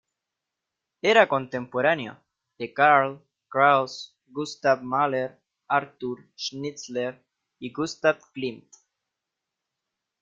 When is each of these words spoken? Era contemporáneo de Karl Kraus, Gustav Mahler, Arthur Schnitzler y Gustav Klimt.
Era 1.11 1.27
contemporáneo 1.27 2.17
de 2.57 2.73
Karl 2.73 3.19
Kraus, 3.47 4.15
Gustav 4.29 4.81
Mahler, 4.81 5.39
Arthur 5.67 6.27
Schnitzler 6.35 7.23
y 7.59 7.71
Gustav 7.71 8.17
Klimt. 8.33 8.67